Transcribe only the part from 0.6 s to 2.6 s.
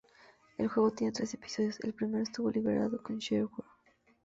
juego tiene tres episodios, el primero estuvo